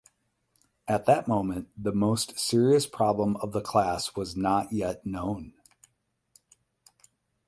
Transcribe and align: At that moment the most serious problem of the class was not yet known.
At 0.87 1.05
that 1.05 1.27
moment 1.27 1.69
the 1.77 1.91
most 1.93 2.39
serious 2.39 2.87
problem 2.87 3.35
of 3.35 3.51
the 3.51 3.61
class 3.61 4.15
was 4.15 4.35
not 4.35 4.73
yet 4.73 5.05
known. 5.05 5.53